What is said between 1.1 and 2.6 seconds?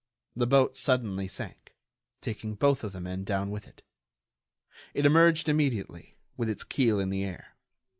sank, taking